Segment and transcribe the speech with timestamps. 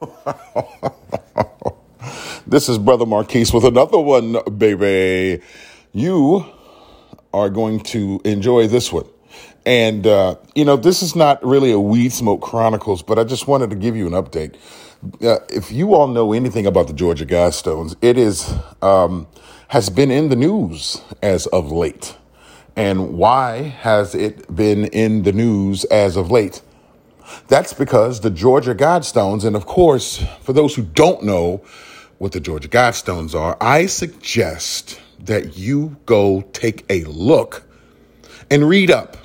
[2.50, 5.40] This is Brother Marquise with another one, baby.
[5.92, 6.44] You
[7.32, 9.06] are going to enjoy this one.
[9.64, 13.46] And, uh, you know, this is not really a Weed Smoke Chronicles, but I just
[13.46, 14.56] wanted to give you an update.
[15.22, 19.28] Uh, if you all know anything about the Georgia Guidestones, it is, um,
[19.68, 22.16] has been in the news as of late.
[22.74, 26.62] And why has it been in the news as of late?
[27.48, 31.62] That's because the Georgia Guidestones, and of course, for those who don't know
[32.18, 37.64] what the Georgia Guidestones are, I suggest that you go take a look
[38.50, 39.16] and read up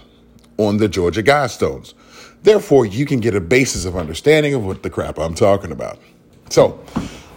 [0.57, 1.93] on the Georgia Guidestones.
[2.43, 5.97] Therefore, you can get a basis of understanding of what the crap I'm talking about.
[6.49, 6.79] So,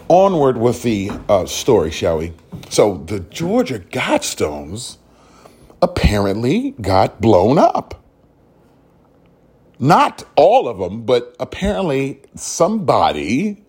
[0.09, 2.35] onward with the uh, story, shall we?
[2.69, 4.99] So, the Georgia Guidestones
[5.81, 8.03] apparently got blown up.
[9.79, 13.65] Not all of them, but apparently somebody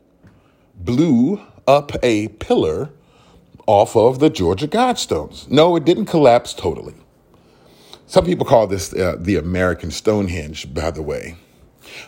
[0.75, 2.89] blew up a pillar
[3.67, 5.47] off of the Georgia Guidestones.
[5.49, 6.95] No, it didn't collapse totally.
[8.07, 11.35] Some people call this uh, the American Stonehenge, by the way.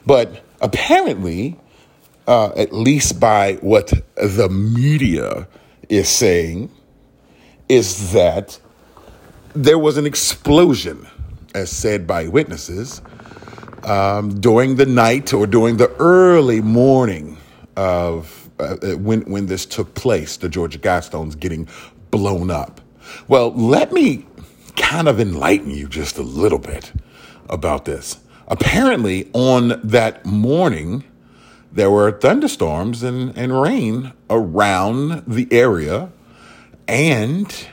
[0.03, 1.59] But apparently,
[2.27, 5.47] uh, at least by what the media
[5.89, 6.71] is saying,
[7.69, 8.59] is that
[9.53, 11.05] there was an explosion,
[11.53, 13.01] as said by witnesses,
[13.83, 17.37] um, during the night or during the early morning
[17.75, 21.67] of uh, uh, when when this took place, the Georgia Guidestones getting
[22.11, 22.81] blown up.
[23.27, 24.25] Well, let me
[24.75, 26.91] kind of enlighten you just a little bit
[27.49, 28.19] about this.
[28.47, 31.03] Apparently, on that morning,
[31.71, 36.11] there were thunderstorms and, and rain around the area.
[36.87, 37.67] And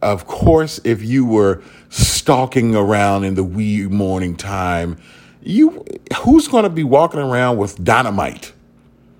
[0.00, 4.98] of course, if you were stalking around in the wee morning time,
[5.44, 5.84] you
[6.22, 8.52] who's going to be walking around with dynamite,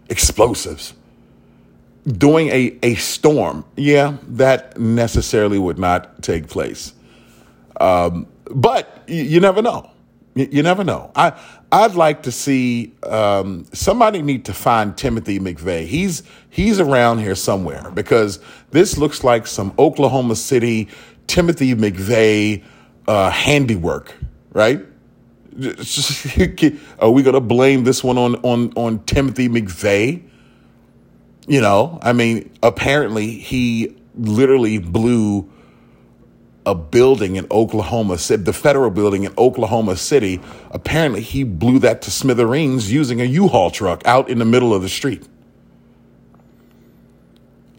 [0.09, 0.95] explosives,
[2.07, 3.65] during a, a storm?
[3.77, 6.93] Yeah, that necessarily would not take place.
[7.81, 9.91] Um, but you, you never know.
[10.35, 11.13] You, you, never know.
[11.15, 11.39] I
[11.71, 15.87] I'd like to see um, somebody need to find Timothy McVeigh.
[15.87, 18.41] He's he's around here somewhere because
[18.71, 20.89] this looks like some Oklahoma City
[21.27, 22.63] Timothy McVeigh
[23.07, 24.15] uh, handiwork,
[24.53, 24.85] right?
[26.99, 30.23] Are we going to blame this one on on on Timothy McVeigh?
[31.47, 35.51] You know, I mean, apparently he literally blew
[36.67, 40.41] a building in Oklahoma City, the federal building in Oklahoma City.
[40.71, 44.83] Apparently, he blew that to smithereens using a U-Haul truck out in the middle of
[44.83, 45.29] the street.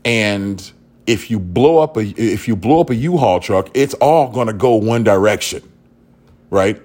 [0.04, 0.72] And
[1.08, 4.48] if you blow up a if you blow up a U-Haul truck, it's all going
[4.48, 5.64] to go one direction,
[6.52, 6.82] right?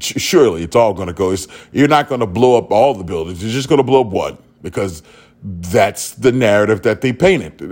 [0.00, 1.30] Surely, it's all going to go.
[1.30, 3.42] It's, you're not going to blow up all the buildings.
[3.42, 5.02] You're just going to blow up one because
[5.42, 7.62] that's the narrative that they painted.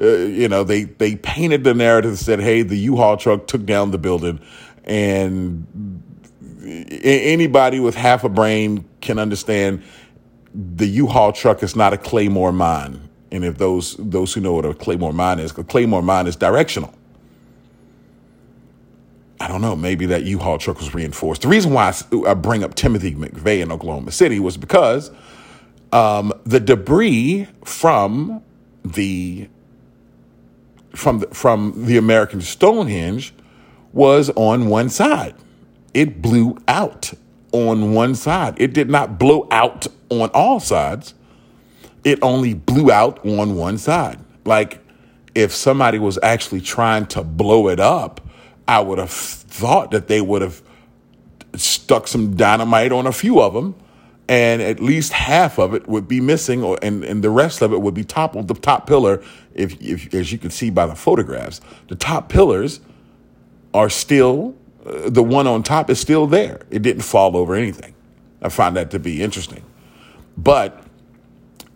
[0.00, 3.64] Uh, you know, they they painted the narrative that said, "Hey, the U-Haul truck took
[3.64, 4.40] down the building,"
[4.84, 5.66] and
[7.02, 9.82] anybody with half a brain can understand
[10.54, 13.08] the U-Haul truck is not a Claymore mine.
[13.32, 16.36] And if those those who know what a Claymore mine is, a Claymore mine is
[16.36, 16.94] directional.
[19.40, 19.74] I don't know.
[19.74, 21.42] Maybe that U-Haul truck was reinforced.
[21.42, 21.94] The reason why
[22.26, 25.10] I bring up Timothy McVeigh in Oklahoma City was because
[25.92, 28.42] um, the debris from
[28.84, 29.48] the
[30.94, 33.32] from the, from the American Stonehenge
[33.92, 35.34] was on one side.
[35.94, 37.12] It blew out
[37.52, 38.54] on one side.
[38.60, 41.14] It did not blow out on all sides.
[42.04, 44.18] It only blew out on one side.
[44.44, 44.80] Like
[45.34, 48.20] if somebody was actually trying to blow it up,
[48.66, 50.62] I would have thought that they would have
[51.54, 53.74] stuck some dynamite on a few of them
[54.30, 57.72] and at least half of it would be missing, or and, and the rest of
[57.72, 58.46] it would be toppled.
[58.46, 59.20] The top pillar,
[59.54, 62.80] if, if as you can see by the photographs, the top pillars
[63.74, 64.54] are still
[64.86, 66.60] uh, the one on top is still there.
[66.70, 67.92] It didn't fall over anything.
[68.40, 69.64] I find that to be interesting,
[70.38, 70.80] but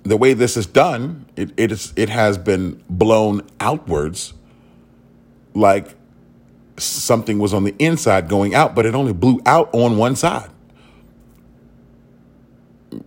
[0.05, 4.33] the way this is done, it it is it has been blown outwards,
[5.55, 5.97] like
[6.77, 10.51] something was on the inside going out, but it only blew out on one side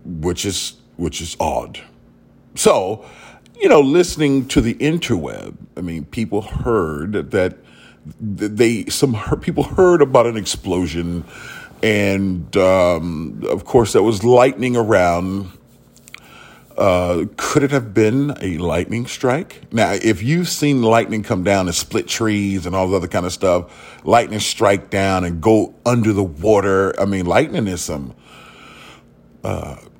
[0.04, 1.80] which is which is odd.
[2.54, 3.04] So,
[3.60, 7.58] you know, listening to the interweb, I mean, people heard that
[8.20, 11.24] they some people heard about an explosion,
[11.82, 15.52] and um, of course, that was lightning around.
[16.78, 19.62] Uh, could it have been a lightning strike?
[19.72, 23.26] Now, if you've seen lightning come down and split trees and all the other kind
[23.26, 26.98] of stuff, lightning strike down and go under the water.
[27.00, 28.14] I mean, lightning is some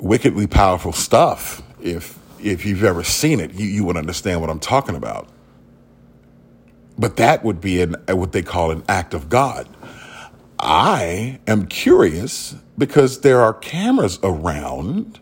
[0.00, 1.62] wickedly powerful stuff.
[1.82, 5.28] If if you've ever seen it, you, you would understand what I'm talking about.
[6.98, 9.68] But that would be an, what they call an act of God.
[10.58, 15.20] I am curious because there are cameras around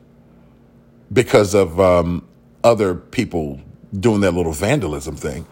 [1.13, 2.27] because of um,
[2.65, 3.61] other people
[3.99, 5.47] doing that little vandalism thing.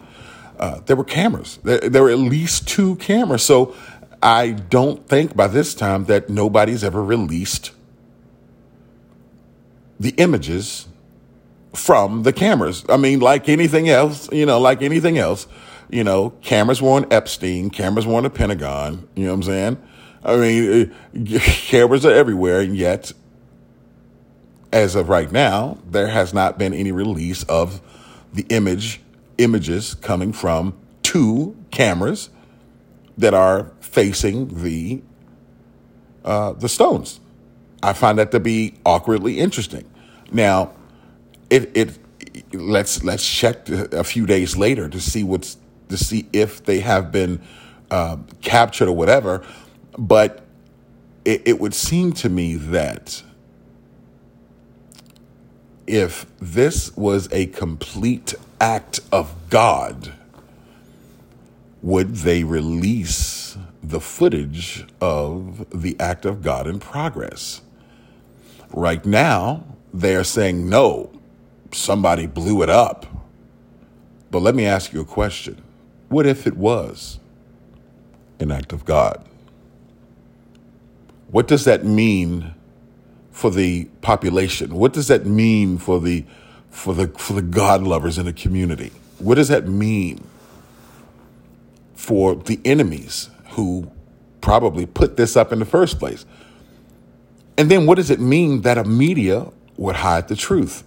[0.59, 1.59] Uh, there were cameras.
[1.63, 3.43] There, there were at least two cameras.
[3.43, 3.75] So
[4.21, 7.71] I don't think by this time that nobody's ever released
[9.99, 10.87] the images
[11.73, 12.85] from the cameras.
[12.89, 15.47] I mean, like anything else, you know, like anything else,
[15.89, 19.43] you know, cameras were on Epstein, cameras were on the Pentagon, you know what I'm
[19.43, 19.83] saying?
[20.23, 20.95] I mean,
[21.35, 23.13] cameras are everywhere, and yet,
[24.75, 27.81] as of right now, there has not been any release of
[28.33, 29.01] the image
[29.37, 32.29] images coming from two cameras
[33.17, 35.01] that are facing the
[36.25, 37.21] uh, the stones.
[37.81, 39.89] I find that to be awkwardly interesting.
[40.29, 40.73] Now,
[41.49, 41.97] it it
[42.53, 45.55] let's let's check a few days later to see what's
[45.87, 47.41] to see if they have been
[47.89, 49.41] uh, captured or whatever.
[49.97, 50.43] But
[51.23, 53.23] it, it would seem to me that
[55.87, 60.13] if this was a complete act of God,
[61.81, 67.61] would they release the footage of the act of God in progress?
[68.73, 71.11] Right now, they're saying no,
[71.71, 73.05] somebody blew it up.
[74.31, 75.61] But let me ask you a question
[76.09, 77.19] What if it was
[78.39, 79.23] an act of God?
[81.29, 82.54] What does that mean
[83.35, 84.73] for the population?
[84.73, 86.23] What does that mean for the
[86.69, 88.93] for the for the God lovers in the community?
[89.19, 90.25] What does that mean
[91.95, 93.91] for the enemies who
[94.39, 96.25] probably put this up in the first place?
[97.57, 100.83] And then what does it mean that a media would hide the truth?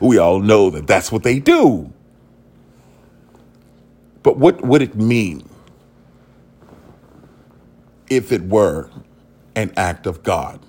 [0.00, 1.92] we all know that that's what they do.
[4.24, 5.48] But what would it mean
[8.10, 8.90] if it were
[9.58, 10.60] an act of God?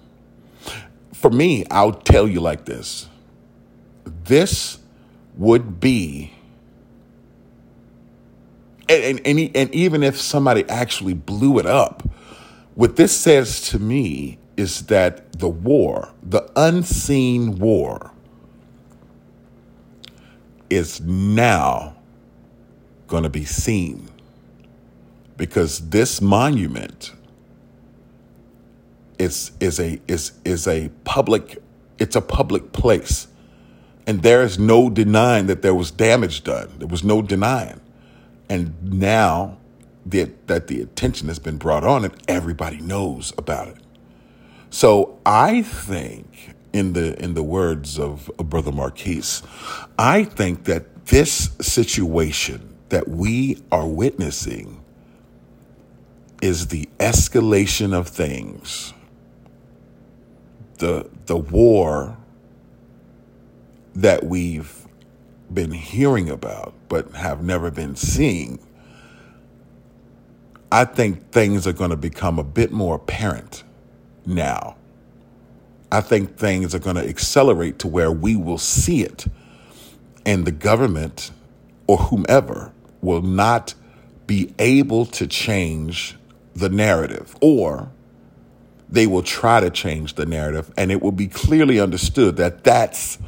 [1.14, 3.08] For me, I'll tell you like this
[4.26, 4.80] this
[5.36, 6.34] would be
[8.90, 12.02] and, and, and, even if somebody actually blew it up,
[12.74, 18.12] what this says to me is that the war, the unseen war,
[20.72, 21.96] is now
[23.08, 24.10] going to be seen
[25.38, 27.12] because this monument
[29.20, 31.62] is is a is is a public
[32.00, 33.28] it's a public place.
[34.08, 36.70] And there is no denying that there was damage done.
[36.80, 37.82] There was no denying.
[38.50, 39.60] And now
[40.06, 43.78] the, that the attention has been brought on and everybody knows about it.
[44.70, 49.42] So i think in the in the words of, of brother marquise
[49.98, 54.84] i think that this situation that we are witnessing
[56.42, 58.94] is the escalation of things
[60.80, 62.18] the the war
[63.96, 64.88] that we've
[65.54, 68.60] been hearing about but have never been seeing
[70.72, 73.64] I think things are going to become a bit more apparent
[74.26, 74.76] now.
[75.92, 79.26] I think things are going to accelerate to where we will see it
[80.26, 81.32] and the government
[81.88, 82.72] or whomever
[83.02, 83.74] will not
[84.28, 86.18] be able to change
[86.56, 87.92] the narrative or
[88.92, 93.20] they will try to change the narrative and it will be clearly understood that that's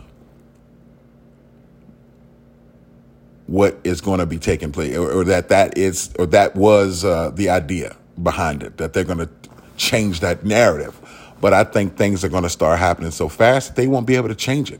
[3.47, 7.05] what is going to be taking place or, or that that is or that was
[7.05, 9.29] uh, the idea behind it that they're going to
[9.77, 10.99] change that narrative.
[11.41, 14.27] But i think things are going to start happening so fast they won't be able
[14.29, 14.79] to change it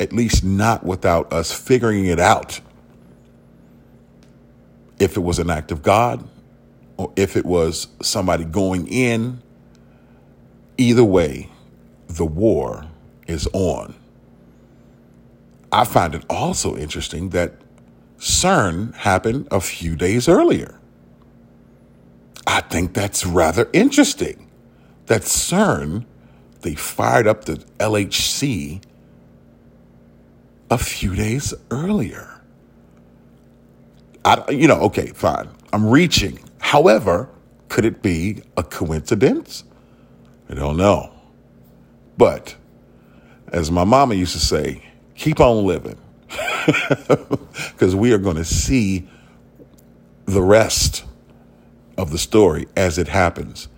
[0.00, 2.60] at least not without us figuring it out.
[4.98, 6.26] If it was an act of god
[6.96, 9.42] or if it was somebody going in
[10.76, 11.50] Either way,
[12.08, 12.86] the war
[13.26, 13.94] is on.
[15.72, 17.54] I find it also interesting that
[18.18, 20.78] CERN happened a few days earlier.
[22.46, 24.50] I think that's rather interesting
[25.06, 26.04] that CERN,
[26.62, 28.82] they fired up the LHC
[30.70, 32.40] a few days earlier.
[34.24, 35.48] I, you know, okay, fine.
[35.72, 36.38] I'm reaching.
[36.60, 37.28] However,
[37.68, 39.64] could it be a coincidence?
[40.48, 41.12] I don't know.
[42.16, 42.56] But
[43.48, 44.82] as my mama used to say,
[45.14, 45.98] keep on living.
[47.72, 49.06] Because we are going to see
[50.24, 51.04] the rest
[51.98, 53.68] of the story as it happens.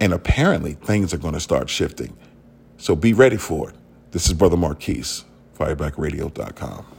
[0.00, 2.16] And apparently, things are going to start shifting.
[2.76, 3.76] So be ready for it.
[4.12, 5.24] This is Brother Marquise,
[5.58, 6.91] firebackradio.com.